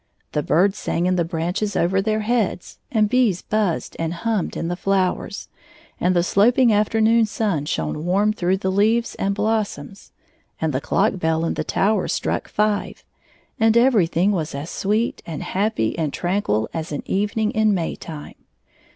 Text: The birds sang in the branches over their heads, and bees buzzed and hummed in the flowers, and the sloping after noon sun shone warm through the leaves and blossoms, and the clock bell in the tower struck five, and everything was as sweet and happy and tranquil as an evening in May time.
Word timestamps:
The 0.31 0.41
birds 0.41 0.79
sang 0.79 1.05
in 1.05 1.15
the 1.15 1.23
branches 1.23 1.75
over 1.75 2.01
their 2.01 2.21
heads, 2.21 2.79
and 2.91 3.07
bees 3.07 3.43
buzzed 3.43 3.95
and 3.99 4.15
hummed 4.15 4.57
in 4.57 4.67
the 4.67 4.75
flowers, 4.75 5.47
and 5.99 6.15
the 6.15 6.23
sloping 6.23 6.73
after 6.73 6.99
noon 6.99 7.27
sun 7.27 7.65
shone 7.65 8.03
warm 8.03 8.33
through 8.33 8.57
the 8.57 8.71
leaves 8.71 9.13
and 9.19 9.35
blossoms, 9.35 10.11
and 10.59 10.73
the 10.73 10.81
clock 10.81 11.19
bell 11.19 11.45
in 11.45 11.53
the 11.53 11.63
tower 11.63 12.07
struck 12.07 12.47
five, 12.49 13.03
and 13.59 13.77
everything 13.77 14.31
was 14.31 14.55
as 14.55 14.71
sweet 14.71 15.21
and 15.27 15.43
happy 15.43 15.95
and 15.99 16.13
tranquil 16.13 16.67
as 16.73 16.91
an 16.91 17.03
evening 17.05 17.51
in 17.51 17.71
May 17.75 17.95
time. 17.95 18.33